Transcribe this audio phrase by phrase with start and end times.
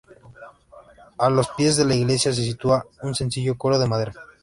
[1.19, 4.13] A los pies de la iglesia, se sitúa un sencillo coro de madera.